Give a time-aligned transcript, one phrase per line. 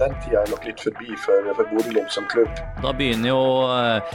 [0.00, 2.62] den tida er nok litt forbi for, for Bodø-Glimt som klubb.
[2.82, 4.14] Da begynner jo eh,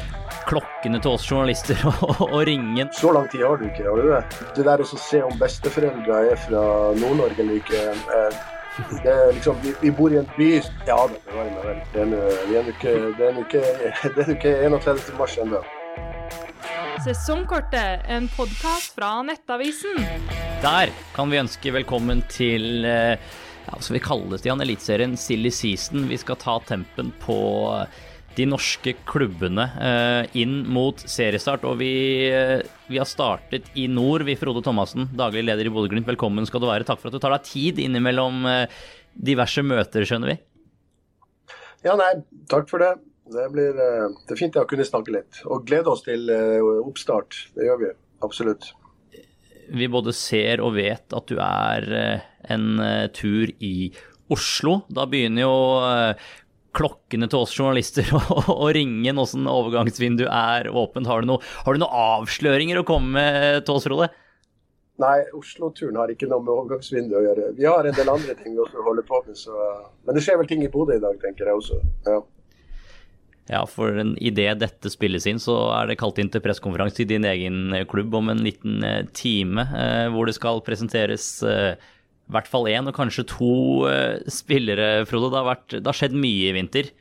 [0.49, 2.87] klokkene til oss journalister å, å ringe.
[2.97, 4.23] Så lang tid har du ikke, har du det?
[4.57, 6.63] Det der å se om besteforeldre er fra
[6.99, 8.41] Nord-Norge eller ikke eh,
[9.03, 10.47] det er liksom, vi, vi, bor i en by
[10.87, 11.81] Ja da, bevarer meg vel.
[11.91, 13.63] Det er nå ikke,
[14.15, 15.11] er ikke 31.
[15.19, 15.59] mars ennå.
[17.01, 19.99] Sesongkortet, en podkast fra Nettavisen.
[20.61, 23.17] Der kan vi ønske velkommen til eh,
[23.67, 24.61] ja, skal vi kalle det, Stian?
[24.63, 26.07] Eliteserien Silly Season.
[26.09, 27.37] Vi skal ta tempen på
[28.35, 31.65] de norske klubbene eh, inn mot seriestart.
[31.67, 31.91] Og vi,
[32.31, 36.07] eh, vi, har startet i nord, vi Frode Thomassen, daglig leder i Bodø-Glimt.
[36.07, 36.87] Velkommen skal du være.
[36.87, 38.47] Takk for at du tar deg tid innimellom
[39.11, 40.37] diverse møter, skjønner vi.
[41.83, 42.13] Ja, nei,
[42.51, 42.93] takk for det.
[43.31, 45.43] Det, blir, det er fint å kunne snakke litt.
[45.47, 47.35] Og glede oss til oppstart.
[47.55, 47.91] Det gjør vi
[48.23, 48.71] absolutt.
[49.71, 51.87] Vi både ser og vet at du er
[52.51, 53.91] en tur i
[54.31, 54.81] Oslo.
[54.91, 55.55] Da begynner jo
[56.75, 58.07] klokkene til oss journalister
[58.63, 61.09] å ringe nå som overgangsvinduet er åpent.
[61.09, 64.11] Har du, noe, har du noen avsløringer å komme med til oss, Frode?
[65.01, 67.47] Nei, Oslo-turen har ikke noe med overgangsvinduet å gjøre.
[67.57, 69.39] Vi har en del andre ting vi også holder på med.
[69.39, 69.55] Så...
[70.05, 71.79] Men det skjer vel ting i Bodø i dag, tenker jeg også.
[72.07, 72.21] Ja.
[73.49, 77.25] Ja, for idet dette spilles inn, så er det kalt inn til pressekonferanse i din
[77.27, 78.77] egen klubb om en liten
[79.17, 81.73] time, eh, hvor det skal presenteres eh,
[82.29, 83.53] i hvert fall én og kanskje to
[83.89, 85.31] uh, spillere, Frode.
[85.31, 86.91] Det har, vært, det har, skjedd mye i vinter.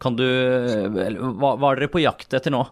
[0.00, 2.62] Kan du Hva var dere på jakt etter nå?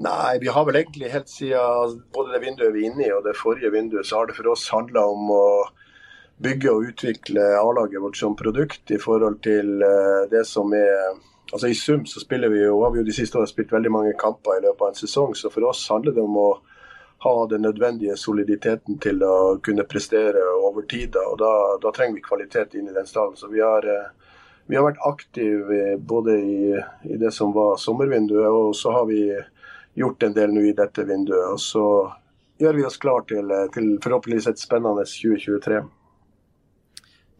[0.00, 3.24] Nei, vi har vel egentlig helt siden både det vinduet vi er inne i og
[3.26, 5.46] det forrige vinduet, så har det for oss handla om å
[6.40, 11.18] bygge og utvikle A-laget vårt som produkt i forhold til uh, det som er
[11.50, 13.90] Altså I sum så spiller vi jo, har vi jo de siste årene spilt veldig
[13.90, 16.50] mange kamper i løpet av en sesong, så for oss handler det om å
[17.22, 21.18] ha den nødvendige soliditeten til å kunne prestere over tid.
[21.20, 23.36] Og da, da trenger vi kvalitet inn i den stallen.
[23.36, 24.32] Så vi har, eh,
[24.66, 26.62] vi har vært aktive både i,
[27.04, 29.20] i, det som var sommervinduet, og så har vi
[30.00, 31.52] gjort en del nå i dette vinduet.
[31.52, 31.84] Og så
[32.62, 35.82] gjør vi oss klar til, til forhåpentligvis et spennende 2023.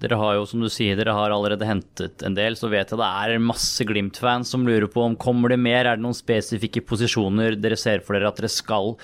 [0.00, 2.56] Dere har jo, som du sier, dere har allerede hentet en del.
[2.56, 5.84] Så vet jeg det er masse Glimt-fans som lurer på om kommer det mer.
[5.84, 8.94] Er det noen spesifikke posisjoner dere ser for dere at dere skal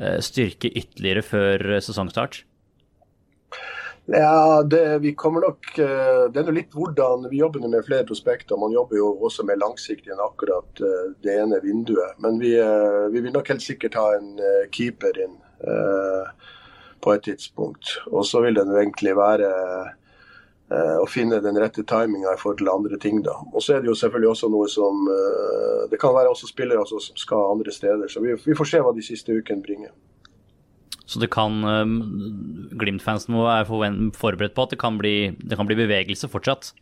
[0.00, 2.40] eh, styrke ytterligere før eh, sesongstart?
[4.06, 8.56] Ja, det, vi kommer nok, eh, det er litt hvordan Vi jobber med flere prospekter.
[8.56, 10.84] Man jobber jo også mer langsiktig enn akkurat
[11.26, 12.16] det ene vinduet.
[12.24, 12.54] Men vi,
[13.12, 14.32] vi vil nok helt sikkert ha en
[14.72, 15.36] keeper inn
[17.04, 17.98] på et tidspunkt.
[18.08, 19.52] Og så vil det egentlig være
[20.66, 23.20] å eh, finne den rette timinga i forhold til andre ting.
[23.22, 23.36] da.
[23.52, 26.82] Og så er det jo selvfølgelig også noe som eh, Det kan være også spillere
[26.82, 28.08] altså, som skal andre steder.
[28.10, 29.92] Så vi, vi, får se hva de siste ukene bringer.
[31.06, 32.00] Så det kan um,
[32.74, 36.72] Glimt-fansen må være forberedt på at det kan, bli, det kan bli bevegelse fortsatt?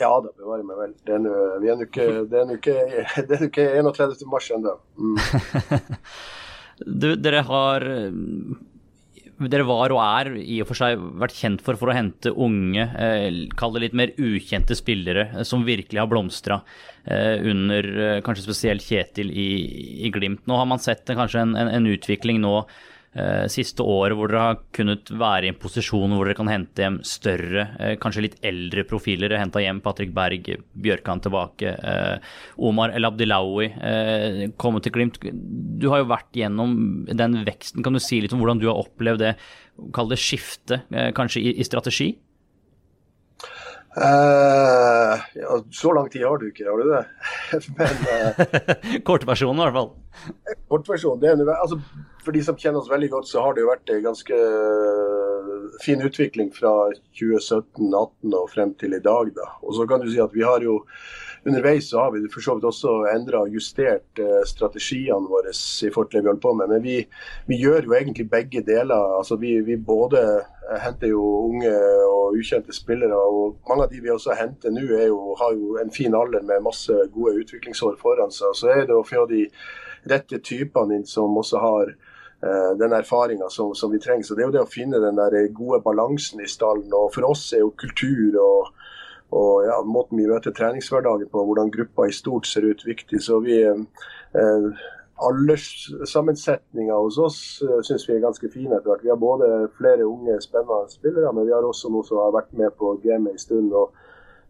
[0.00, 0.94] Ja da, bevare meg vel.
[1.04, 2.78] Det er nå ikke,
[3.50, 4.24] ikke 31.
[4.32, 4.72] mars ennå.
[4.96, 5.20] Mm.
[7.24, 7.84] dere har
[9.36, 12.86] dere var og er i og for seg vært kjent for for å hente unge,
[12.96, 16.62] eh, kall det litt mer ukjente spillere eh, som virkelig har blomstra
[17.04, 19.48] eh, under kanskje spesielt Kjetil i,
[20.06, 20.46] i, Glimt.
[20.48, 22.62] Nå har man sett kanskje en, en, en utvikling nå
[23.52, 26.98] siste året hvor dere har kunnet være i en posisjon hvor dere kan hente hjem
[27.06, 29.30] større, eh, kanskje litt eldre profiler.
[29.30, 30.50] Dere henta hjem Patrick Berg,
[30.86, 32.34] Bjørkan tilbake, eh,
[32.68, 35.20] Omar El Abdilawi eh, kommet til Glimt.
[35.22, 36.76] Du har jo vært gjennom
[37.08, 37.84] den veksten.
[37.84, 39.34] Kan du si litt om hvordan du har opplevd det,
[39.96, 42.14] kall det skifte, eh, kanskje i, i strategi?
[43.96, 47.04] Uh, ja, så lang tid har du ikke, har du det?
[47.78, 49.88] Men, uh, Kortversjonen i hvert fall.
[50.68, 51.80] Kortversjonen, det er, altså,
[52.26, 54.38] For de som kjenner oss veldig godt, så har det jo vært en ganske
[55.84, 56.72] fin utvikling fra
[57.14, 59.30] 2017-2018 og frem til i dag.
[59.36, 59.46] Da.
[59.62, 60.80] Og så kan du si at vi har jo
[61.46, 65.90] underveis så har vi for så vidt også endra og justert eh, strategiene våre i
[65.94, 66.72] forhold til det vi holder på med.
[66.72, 66.96] Men vi,
[67.46, 69.18] vi gjør jo egentlig begge deler.
[69.18, 71.72] Altså vi, vi, både eh, henter jo unge
[72.10, 73.14] og ukjente spillere.
[73.14, 74.86] og Mange av de vi også henter nå,
[75.38, 78.58] har jo en fin alder med masse gode utviklingsår foran seg.
[78.58, 79.46] Så er det å få de
[80.10, 82.05] rette typene inn som også har eh,
[82.40, 84.26] den erfaringa som, som, vi trenger.
[84.26, 86.92] Så Det er jo det å finne den der gode balansen i stallen.
[86.92, 88.74] og For oss er jo kultur og
[89.34, 93.18] og ja, måten vi møter treningshverdagen på, hvordan gruppa i stort ser ut, viktig.
[93.22, 94.84] Så vi eh,
[95.26, 99.02] Alderssammensetninga hos oss eh, syns vi er ganske fin etter.
[99.02, 99.48] Vi har både
[99.78, 103.34] flere unge, spennende spillere, men vi har også noen som har vært med på gamet
[103.34, 103.72] en stund.
[103.72, 103.96] og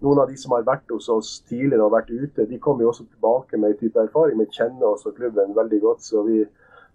[0.05, 2.91] noen av de som har vært hos oss tidligere og vært ute, de kommer jo
[2.91, 6.05] også tilbake med en type erfaring, men kjenner også klubben veldig godt.
[6.05, 6.43] Så vi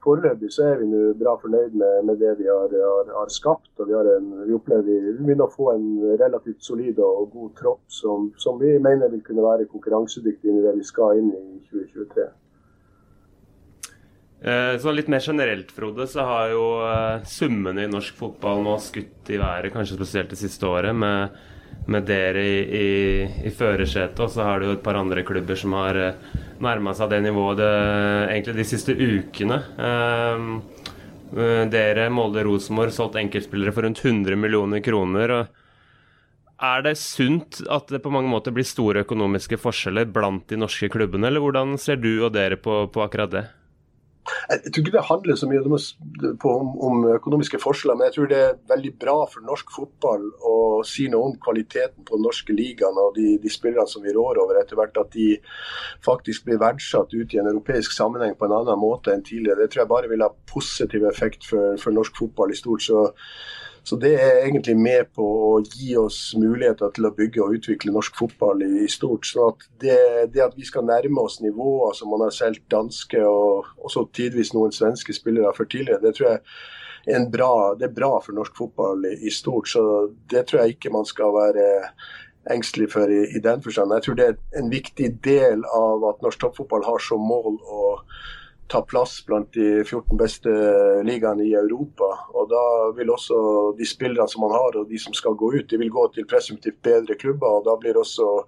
[0.04, 3.72] foreløpig så er vi nå bra fornøyd med, med det vi har, har, har skapt.
[3.80, 5.88] og Vi, en, vi opplever vi begynner å få en
[6.20, 10.76] relativt solid og god tropp som, som, vi mener vil kunne være konkurransedyktig i det
[10.80, 12.30] vi skal inn i 2023.
[14.82, 19.30] Sånn litt mer generelt, Frode, så har jo eh, summene i norsk fotball nå skutt
[19.30, 21.36] i været, kanskje spesielt det siste året, med,
[21.90, 22.90] med dere i, i,
[23.48, 24.20] i førersetet.
[24.22, 26.00] Og så har du jo et par andre klubber som har
[26.62, 27.72] nærma seg det nivået det,
[28.36, 29.62] egentlig de siste ukene.
[29.82, 30.52] Ehm,
[31.34, 35.36] eh, dere, Molde Rosenborg, solgt enkeltspillere for rundt 100 millioner kroner.
[36.62, 40.92] Er det sunt at det på mange måter blir store økonomiske forskjeller blant de norske
[40.94, 43.48] klubbene, eller hvordan ser du og dere på, på akkurat det?
[44.52, 48.40] Jeg tror ikke det handler så mye om, om, økonomiske forskjeller, men jeg tror det
[48.40, 50.56] er veldig bra for norsk fotball å
[50.88, 54.42] si noe om kvaliteten på den norske ligaen og de, de spillerne som vi rår
[54.44, 55.30] over, etter hvert at de
[56.06, 59.64] faktisk blir verdsatt ut i en europeisk sammenheng på en annen måte enn tidligere.
[59.64, 62.86] Det tror jeg bare vil ha positiv effekt for, for norsk fotball i stort.
[62.86, 63.08] så
[63.84, 67.94] så det er egentlig med på å gi oss muligheter til å bygge og utvikle
[67.96, 69.26] norsk fotball i, stort.
[69.26, 69.98] Så at det,
[70.36, 74.54] det, at vi skal nærme oss nivåer som man har solgt danske og også tidvis
[74.54, 76.44] noen svenske spillere for tidligere, det tror jeg
[77.18, 79.72] er, bra, det er bra for norsk fotball i, i, stort.
[79.74, 79.84] Så
[80.30, 81.66] det tror jeg ikke man skal være
[82.54, 83.98] engstelig for i, i den forstand.
[83.98, 87.96] Jeg tror det er en viktig del av at norsk toppfotball har som mål å
[88.72, 90.52] ta plass blant de 14 beste
[91.04, 92.08] ligaene i Europa.
[92.34, 92.64] Og Da
[92.96, 93.38] vil også
[93.78, 96.26] de spillerne som man har og de som skal gå ut, de vil gå til
[96.26, 97.48] presumptivt bedre klubber.
[97.48, 98.46] og Da blir også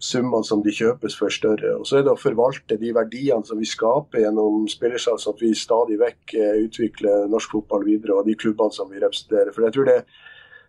[0.00, 1.76] summene som de kjøpes for større.
[1.78, 5.42] Og Så er det å forvalte de verdiene som vi skaper gjennom spillersalg, sånn at
[5.42, 9.52] vi stadig vekk eh, utvikler norsk fotball videre og de klubbene som vi representerer.
[9.52, 10.04] For jeg tror det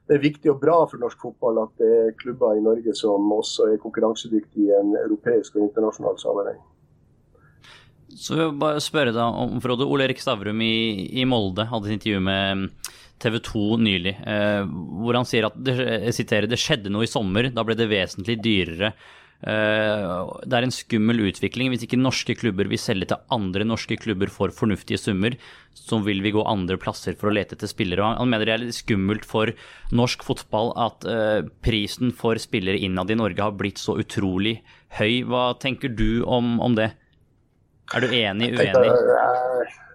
[0.09, 3.29] det er viktig og bra for norsk fotball at det er klubber i Norge som
[3.31, 6.57] også er konkurransedyktige i en europeisk og internasjonal sammenheng.
[8.17, 9.87] Så vil jeg bare spørre deg om, Frode.
[9.87, 12.91] Ole Erik Stavrum i, i, Molde hadde et intervju med
[13.21, 17.11] TV 2 nylig, eh, hvor han sier at det, jeg siterer, det skjedde noe i
[17.11, 17.51] sommer.
[17.53, 18.93] Da ble det vesentlig dyrere.
[19.39, 21.71] Eh, det er en skummel utvikling.
[21.71, 25.37] Hvis ikke norske klubber vil selge til andre norske klubber for fornuftige summer,
[25.75, 28.15] så vil vi gå andre plasser for å lete etter spillere.
[28.19, 29.53] Han mener det er litt skummelt for
[29.95, 34.59] norsk fotball at eh, prisen for spillere innad i Norge har blitt så utrolig
[34.99, 35.23] høy.
[35.29, 36.91] Hva tenker du om, om det?
[37.95, 38.91] Er du enig, uenig?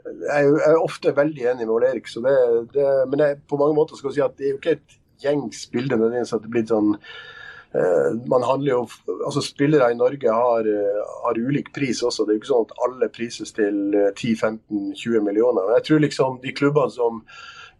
[0.05, 2.11] Jeg, jeg er ofte veldig enig med Ole Erik.
[2.11, 2.35] Det,
[2.75, 4.99] det, men jeg, på mange måter skal jeg si at det er jo ikke et
[5.25, 8.81] gjengs bilde at det blir sånn uh, man handler jo,
[9.14, 12.26] altså Spillere i Norge har, uh, har, ulik pris også.
[12.26, 15.62] Det er jo ikke sånn at alle prises til 10-15-20 eh, millioner.
[15.64, 17.23] Men jeg tror liksom de klubbene som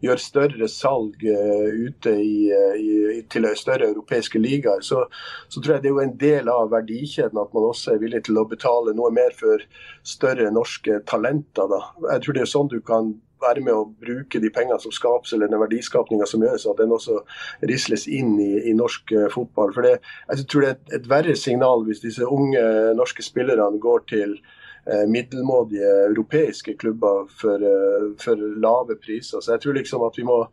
[0.03, 5.05] gjør større salg uh, ute i, uh, i, til større europeiske ligaer, så,
[5.47, 8.25] så, tror jeg det er jo en del av verdikjeden at man også er villig
[8.27, 9.63] til å betale noe mer for
[10.05, 11.69] større norske talenter.
[11.71, 11.81] Da.
[12.13, 13.13] Jeg tror det er sånn du kan
[13.43, 16.93] være med å bruke de pengene som skapes, eller den verdiskapninga som gjøres, at den
[16.95, 17.19] også
[17.67, 19.73] risles inn i, i norsk uh, fotball.
[19.75, 19.97] For det,
[20.31, 22.61] Jeg tror det er et, et verre signal hvis disse unge
[22.97, 29.41] norske spillerne går til Eh, middelmådige europeiske klubber for, eh, for, lave priser.
[29.41, 30.45] Så jeg tror liksom at vi må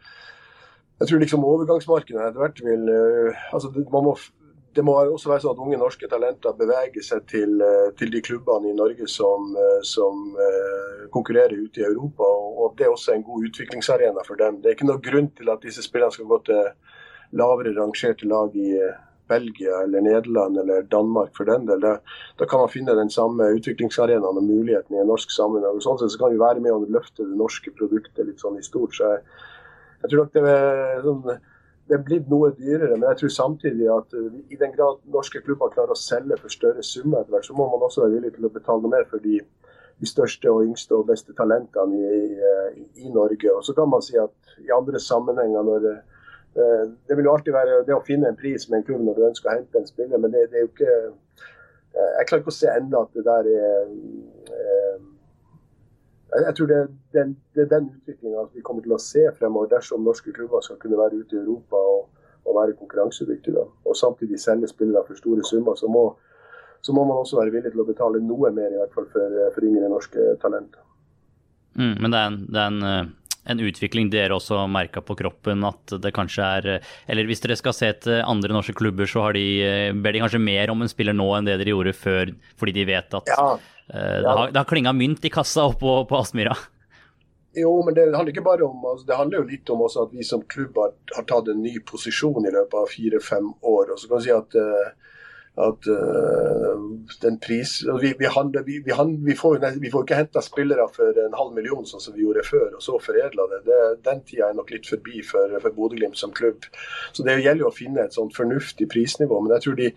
[1.00, 4.17] jeg tror liksom overgangsmarkedet etter hvert vil eh, altså må,
[4.75, 7.61] Det må også være sånn at unge norske talenter beveger seg til,
[7.99, 9.52] til de klubbene i Norge som,
[9.84, 10.31] som
[11.12, 12.25] konkurrerer ute i Europa.
[12.25, 14.62] og Det er også en god utviklingsarena for dem.
[14.62, 16.62] Det er ikke noe grunn til at disse spillerne skal gå til
[17.37, 18.73] lavere rangerte lag i
[19.32, 21.80] Belgia eller Nederland eller Danmark for den del.
[21.83, 21.97] Da,
[22.38, 25.78] da kan man finne den samme utviklingsarenaen og muligheten i en norsk sammenheng.
[25.80, 28.61] og Sånn sett så kan vi være med å løfte det norske produktet litt sånn
[28.61, 28.95] i stort.
[28.97, 29.25] Så jeg,
[30.02, 31.25] jeg tror nok det er, sånn,
[31.88, 35.42] det er blitt noe dyrere, men jeg tror samtidig at uh, i den grad norske
[35.45, 38.37] klubber klarer å selge for større summer etter hvert, så må man også være villig
[38.37, 39.40] til å betale mer for de,
[40.00, 42.23] de største og yngste og beste talentene i,
[42.80, 43.50] i, i, Norge.
[43.52, 46.12] Og så kan man si at i andre sammenhenger, når Eh,
[46.54, 49.28] det vil jo alltid være det å finne en pris med en klubb når du
[49.30, 52.52] ønsker å hente en spiller, men det, det er jo ikke eh, Jeg klarer ikke
[52.52, 53.87] å se ennå at det der er
[54.59, 54.99] eh,
[56.44, 56.80] Jeg tror det,
[57.16, 57.25] det,
[57.56, 61.00] det er den utviklinga vi kommer til å se fremover dersom norske klubber skal kunne
[61.00, 62.04] være ute i Europa og,
[62.44, 63.64] og være konkurransedyktige.
[63.85, 66.06] Og samtidig selge spillere for store summer, så må,
[66.80, 69.37] så må man også være villig til å betale noe mer i hvert fall for,
[69.54, 70.80] for yngre norske talenter.
[71.76, 73.12] Mm, men det er en, det er en
[73.44, 76.68] en utvikling dere også merka på kroppen at det kanskje er
[77.11, 80.42] Eller hvis dere skal se til andre norske klubber, så har de, ber de kanskje
[80.42, 82.30] mer om en spiller nå enn det dere gjorde før,
[82.61, 83.49] fordi de vet at ja.
[83.56, 86.54] uh, det har, det har klinga mynt i kassa oppå på Aspmyra?
[87.58, 90.14] Jo, men det handler ikke bare om altså, Det handler jo litt om også at
[90.16, 93.92] vi som klubb har, har tatt en ny posisjon i løpet av fire-fem år.
[93.92, 95.18] og så kan vi si at uh,
[95.61, 96.85] at uh,
[97.21, 101.37] den pris vi, vi, handler, vi, vi, får, vi får ikke henta spillere for en
[101.37, 103.59] halv million, sånn som vi gjorde før, og så foredla det.
[103.66, 103.80] det.
[104.06, 106.64] Den tida er nok litt forbi for, for Bodø-Glimt som klubb.
[107.12, 109.42] Så Det gjelder jo å finne et sånt fornuftig prisnivå.
[109.44, 109.92] Men jeg tror de,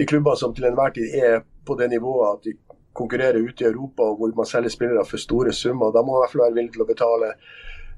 [0.00, 2.56] de klubbene som til enhver tid er på det nivået at de
[2.98, 6.18] konkurrerer ute i Europa, og hvor man selger spillere for store summer, da må man
[6.18, 7.34] i hvert fall være villig til å betale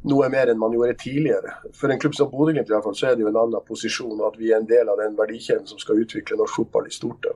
[0.09, 1.55] noe mer enn man gjorde tidligere.
[1.79, 4.61] For en klubb som Bodø-Glimt er det jo en annen posisjon, og at vi er
[4.61, 7.31] en del av den verdikjeden som skal utvikle norsk fotball i stort.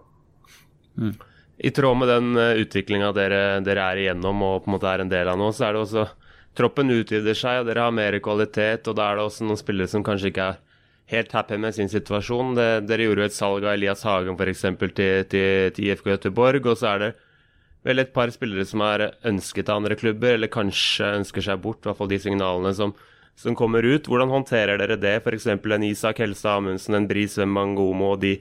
[0.98, 1.14] Mm.
[1.56, 5.04] I tråd med den uh, utviklinga dere, dere, er igjennom og på en måte er
[5.04, 6.06] en del av nå, så er det også
[6.56, 9.92] Troppen utvider seg, og dere har mer kvalitet, og da er det også noen spillere
[9.92, 10.62] som kanskje ikke er
[11.12, 12.54] helt happy med sin situasjon.
[12.56, 14.62] Det, dere gjorde jo et salg av Elias Hagen f.eks.
[14.64, 14.94] Til,
[15.28, 17.10] til, til IFK Göteborg, og så er det
[17.86, 21.84] vel et par spillere som er ønsket av andre klubber, eller kanskje ønsker seg bort,
[21.84, 22.94] i hvert fall de signalene som,
[23.38, 24.08] som kommer ut.
[24.10, 25.48] Hvordan håndterer dere det, f.eks.
[25.54, 28.36] en Isak Helstad Amundsen, en Bris Wembangomo og de,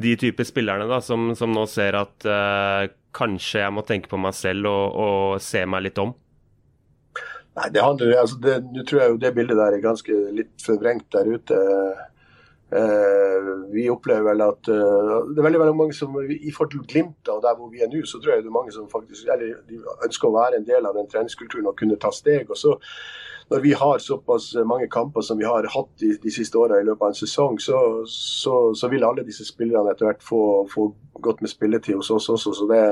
[0.00, 2.86] de type spillerne da, som, som nå ser at uh,
[3.16, 6.14] kanskje jeg må tenke på meg selv og, og se meg litt om?
[7.56, 10.52] Nei, det handler, altså det, Nå tror jeg jo det bildet der er ganske litt
[10.60, 11.60] forvrengt der ute.
[12.66, 16.82] Uh, vi opplever vel at uh, det er veldig, veldig mange som i forhold til
[16.90, 19.28] Glimt og der hvor vi er nå, så tror jeg det er mange som faktisk
[19.30, 19.60] eller,
[20.02, 22.50] ønsker å være en del av den treningskulturen og kunne ta steg.
[22.50, 22.74] og så
[23.50, 26.88] når vi har såpass mange kamper som vi har hatt de, de siste årene i
[26.88, 30.40] løpet av en sesong, så, så, så, vil alle disse spillerne etter hvert få,
[30.72, 30.88] få
[31.22, 32.54] godt med spilletid hos oss også.
[32.58, 32.82] Så det,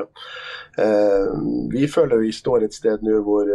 [0.78, 1.32] eh,
[1.74, 3.50] vi føler vi står et sted nå hvor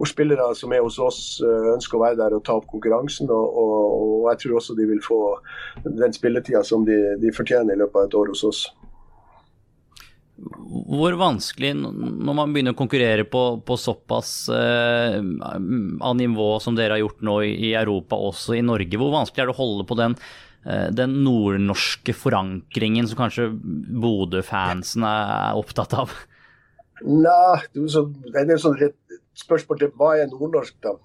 [0.00, 3.28] hvor spillere som er hos oss eh, ønsker å være der og ta opp konkurransen.
[3.28, 5.18] Og, og, og jeg tror også de vil få
[5.84, 8.62] den spilletida som de, de, fortjener i løpet av et år hos oss.
[10.40, 16.96] Hvor vanskelig, når man begynner å konkurrere på, på såpass eh, av nivå som dere
[16.96, 19.98] har gjort nå i, Europa, også i Norge, hvor vanskelig er det å holde på
[20.00, 20.16] den,
[20.64, 26.16] eh, den nordnorske forankringen som kanskje Bodø-fansen er opptatt av?
[27.04, 27.84] Nei, det
[28.40, 30.96] er sånn rett spørsmål til hva er nordnorsk, da?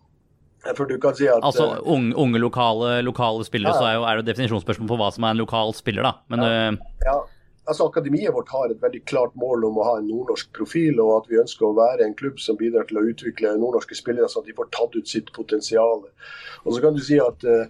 [0.74, 3.80] For du kan si at Altså eh, unge, unge lokale, lokale, spillere, ja.
[3.80, 6.16] så er, jo, er det definisjonsspørsmål på hva som er en lokal spiller, da.
[6.34, 6.70] Men, ja.
[6.72, 7.00] Uh...
[7.06, 7.18] ja.
[7.66, 11.16] Altså, Akademiet vårt har et veldig klart mål om å ha en nordnorsk profil, og
[11.20, 14.46] at vi ønsker å være en klubb som bidrar til å utvikle nordnorske spillere, sånn
[14.46, 16.06] at de får tatt ut sitt potensial.
[16.64, 17.66] Og så kan du si at uh,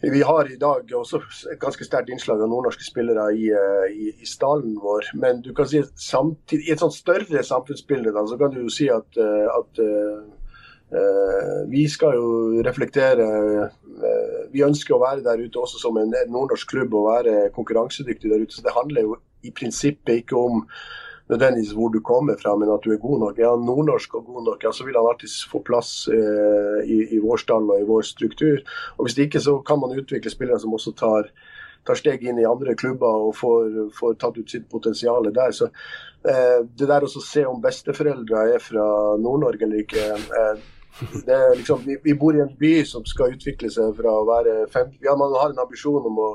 [0.00, 1.20] vi har i dag også
[1.52, 5.08] et ganske sterkt innslag av nordnorske spillere i, eh, i, i, stallen vår.
[5.16, 8.72] Men du kan si samtidig, i et sånt større samfunnsbilde da, så kan du jo
[8.72, 15.42] si at, eh, at uh, vi skal jo reflektere uh, Vi ønsker å være der
[15.42, 18.54] ute også som en, nordnorsk klubb og være konkurransedyktig der ute.
[18.56, 20.64] Så det handler jo i prinsippet ikke om
[21.30, 23.38] nødvendigvis hvor du kommer fra, men at du er god nok.
[23.38, 26.98] Er han nordnorsk og god nok, ja, så vil han alltid få plass eh, i,
[27.16, 28.62] i, vår stall og i vår struktur.
[28.96, 31.30] Og Hvis det ikke så kan man utvikle spillere som også tar,
[31.86, 35.50] tar steg inn i andre klubber og får, får tatt ut sitt potensial der.
[35.50, 35.70] Så
[36.22, 38.86] eh, Det der å se om besteforeldre er fra
[39.18, 40.64] Nord-Norge eller ikke eh,
[41.56, 44.94] liksom, vi, vi, bor i en by som skal utvikle seg fra å være fem,
[45.04, 46.30] ja, Man har en ambisjon om å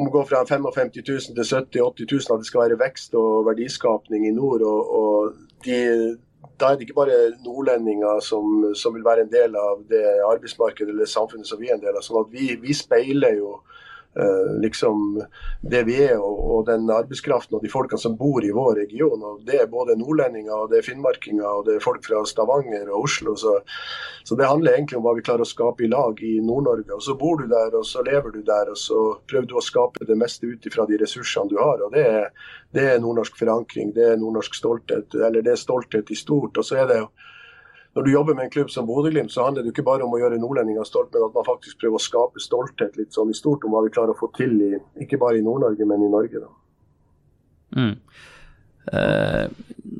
[0.00, 3.16] om å gå fra 55 000 til 70 000-80 000, at det skal være vekst
[3.18, 4.62] og verdiskapning i nord.
[4.62, 5.32] og, og
[5.66, 6.16] de,
[6.60, 10.92] Da er det ikke bare nordlendinger som, som, vil være en del av det arbeidsmarkedet
[10.92, 12.04] eller samfunnet som vi er en del av.
[12.04, 13.58] sånn at Vi, vi speiler jo
[14.60, 15.22] liksom
[15.62, 19.22] det vi er, og, og, den arbeidskraften og de folkene som bor i vår region.
[19.22, 22.90] og Det er både nordlendinger, og det er finnmarkinger og det er folk fra Stavanger
[22.90, 23.36] og Oslo.
[23.38, 23.60] Så,
[24.24, 26.90] så det handler egentlig om hva vi klarer å skape i lag i Nord-Norge.
[26.96, 29.00] og Så bor du der, og så lever du der, og så
[29.30, 31.84] prøver du å skape det meste ut ifra de ressursene du har.
[31.86, 32.30] og Det er,
[32.74, 36.58] det er nordnorsk forankring, det er nordnorsk stolthet, eller det er stolthet i stort.
[36.58, 37.10] og så er det jo
[37.96, 40.20] når du jobber med en klubb som Bodø-Glimt, så handler det ikke bare om å
[40.20, 43.66] gjøre nordlendinger stolt, men at man faktisk prøver å skape stolthet litt sånn i stort
[43.66, 46.44] om hva vi klarer å få til, i, ikke bare i Nord-Norge, men i Norge.
[46.44, 46.52] da.
[47.80, 47.96] Mm.
[48.90, 49.44] Eh,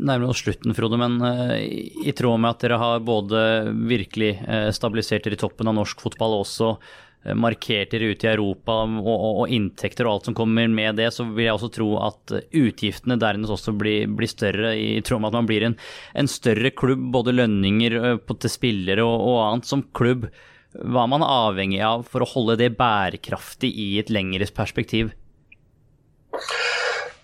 [0.06, 1.58] nærmer oss slutten, Frode, men eh,
[2.06, 3.42] i tråd med at dere har både
[3.90, 6.72] virkelig eh, stabilisert dere i toppen av norsk fotball og også
[7.20, 10.96] Eh, markert dere ute i Europa og, og, og, inntekter og alt som kommer med
[10.96, 15.20] det, så vil jeg også tro at utgiftene dernest også blir, blir større, i tråd
[15.20, 15.76] med at man blir en,
[16.16, 20.30] en større klubb, både lønninger eh, på, til spillere og, og, annet som klubb.
[20.72, 25.12] Hva er man avhengig av for å holde det bærekraftig i et lengre perspektiv?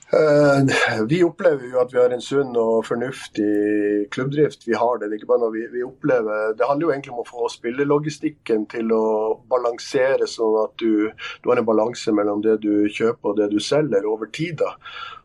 [0.06, 0.62] Uh,
[1.10, 4.62] vi opplever jo at vi har en sunn og fornuftig klubbdrift.
[4.68, 5.08] Vi har det.
[5.10, 5.18] Det,
[5.52, 6.54] vi, vi opplever.
[6.54, 9.06] det handler jo egentlig om å få spillelogistikken til å
[9.50, 11.10] balansere, sånn at du,
[11.42, 14.62] du, har en balanse mellom det du kjøper og det du selger over tid.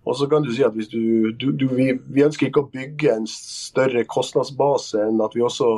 [0.10, 3.30] Og så kan du si at du, du vi, vi, ønsker ikke å bygge en
[3.30, 5.76] større kostnadsbase enn at vi også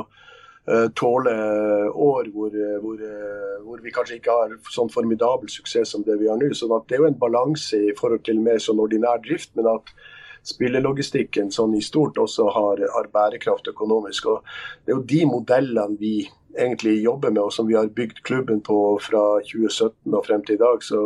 [0.96, 1.32] tåle
[1.92, 3.00] år hvor, hvor,
[3.66, 6.48] hvor, vi kanskje ikke har sånn formidabel suksess som det vi har nå.
[6.56, 9.92] Så det er jo en balanse i forhold til mer sånn ordinær drift, men at
[10.44, 14.26] spillelogistikken sånn i stort også har, har bærekraft økonomisk.
[14.32, 16.16] og Det er jo de modellene vi
[16.58, 20.54] egentlig jobber med, og som vi har bygd klubben på fra 2017 og frem til
[20.54, 20.82] i dag.
[20.82, 21.00] Så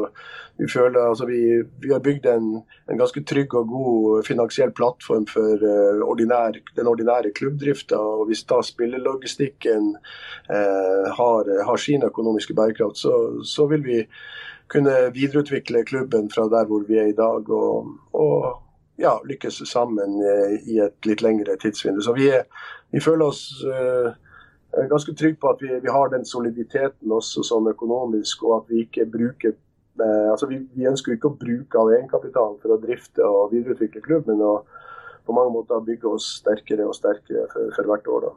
[0.58, 1.40] vi føler altså vi,
[1.82, 2.48] vi har bygd en,
[2.90, 7.96] en, ganske trygg og god finansiell plattform for uh, ordinær, den ordinære klubbdrifta.
[7.96, 9.94] Og hvis da spillelogistikken
[10.50, 13.14] uh, har, har, sin økonomiske bærekraft, så,
[13.44, 14.04] så, vil vi
[14.68, 17.50] kunne videreutvikle klubben fra der hvor vi er i dag.
[17.50, 18.64] og, og
[18.98, 22.02] ja, lykkes sammen uh, i et litt lengre tidsvindu.
[22.02, 22.32] Så vi,
[22.90, 23.44] vi føler oss
[24.72, 28.58] jeg er ganske trygg på at vi, vi, har den soliditeten også sånn økonomisk, og
[28.60, 32.74] at vi ikke bruker eh, altså vi, vi, ønsker ikke å bruke av egenkapitalen for
[32.74, 34.66] å drifte og videreutvikle klubben, men
[35.28, 38.28] på mange måter bygge oss sterkere og sterkere for, for hvert år.
[38.28, 38.36] da.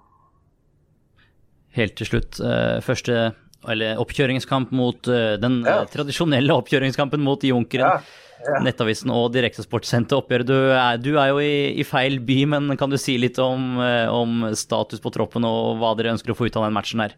[1.78, 3.32] Helt til slutt, eh, første
[3.70, 5.82] eller oppkjøringskamp mot eh, den ja.
[5.92, 8.02] tradisjonelle oppkjøringskampen mot Junkeren.
[8.42, 8.58] Ja.
[8.66, 10.44] Nettavisen og Direktesportsenter oppgjør.
[10.48, 10.56] Du,
[11.04, 14.48] du, er jo i, i, feil by, men kan du si litt om, eh, om,
[14.58, 17.14] status på troppen og hva dere ønsker å få ut av den matchen her?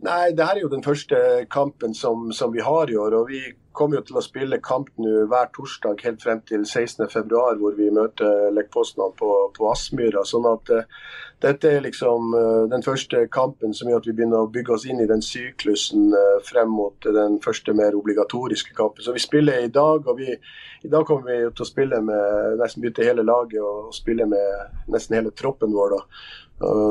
[0.00, 1.18] Nei, det her er jo den første
[1.52, 3.14] kampen som, som vi har i år.
[3.18, 3.40] og Vi
[3.76, 7.90] kommer jo til å spille kamp nå hver torsdag helt frem til 16.2, hvor vi
[7.92, 10.22] møter Lech på, på Aspmyra.
[10.24, 11.02] Sånn at uh,
[11.44, 14.86] dette er liksom uh, den første kampen som gjør at vi begynner å bygge oss
[14.88, 19.04] inn i den syklusen uh, frem mot den første mer obligatoriske kampen.
[19.04, 22.56] Så vi spiller i dag, og vi, i dag kommer vi til å spille med
[22.62, 25.98] nesten bytte hele laget og spille med nesten hele troppen vår.
[25.98, 26.02] da.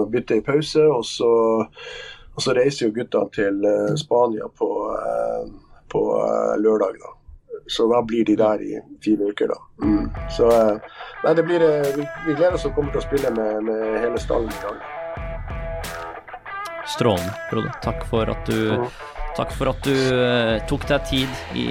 [0.10, 1.34] Bytte i pause, og så
[2.40, 5.48] og så reiser jo guttene til uh, Spania på, uh,
[5.92, 6.96] på uh, lørdag.
[7.02, 7.10] da.
[7.68, 9.58] Så da blir de der i fire uker, da.
[9.84, 10.06] Mm.
[10.32, 11.66] Så nei, det blir,
[11.98, 14.80] vi, vi, gleder oss og kommer til å spille med, med hele stallen i dag.
[16.88, 17.76] Strålende, Frode.
[17.84, 18.90] Takk for at du mm.
[19.38, 19.96] Takk for at du
[20.68, 21.68] tok deg tid i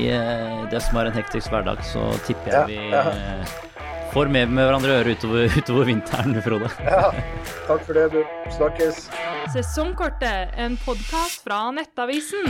[0.73, 1.83] det som er en hektisk hverdag.
[1.85, 3.78] Så tipper jeg vi ja, ja
[4.13, 6.71] får mer med hverandre å gjøre utover, utover vinteren, Frode.
[6.85, 7.11] Ja,
[7.69, 8.23] takk for det, du.
[8.57, 9.09] Snakkes.
[9.55, 12.49] Sesongkortet, en podkast fra Nettavisen.